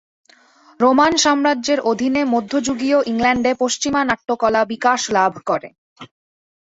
[0.79, 5.69] Roman সাম্রাজ্যের অধীনে মধ্যযুগীয় ইংল্যান্ডে পশ্চিমা নাট্যকলা বিকাশ লাভ করে।